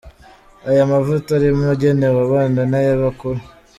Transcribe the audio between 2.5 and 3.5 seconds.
n’ay’abakuru.